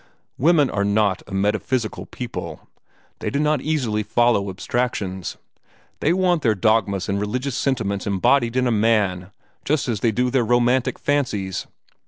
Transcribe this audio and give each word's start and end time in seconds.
"Women 0.39 0.71
are 0.71 0.83
not 0.83 1.21
a 1.27 1.31
metaphysical 1.35 2.07
people. 2.07 2.67
They 3.19 3.29
do 3.29 3.39
not 3.39 3.61
easily 3.61 4.01
follow 4.01 4.49
abstractions. 4.49 5.37
They 5.99 6.11
want 6.11 6.41
their 6.41 6.55
dogmas 6.55 7.07
and 7.07 7.19
religious 7.21 7.55
sentiments 7.55 8.07
embodied 8.07 8.55
in 8.55 8.65
a 8.65 8.71
man, 8.71 9.29
just 9.63 9.87
as 9.87 9.99
they 9.99 10.11
do 10.11 10.31
their 10.31 10.43
romantic 10.43 10.97
fancies. 10.97 11.67